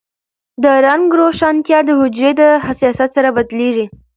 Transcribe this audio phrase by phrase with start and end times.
[0.63, 3.85] د رنګ روښانتیا د حجرې حساسیت سره بدلېږي.